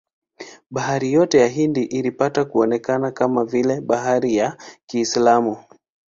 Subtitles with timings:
[0.71, 5.57] Bahari yote ya Hindi ilipata kuonekana kama vile bahari ya Kiislamu.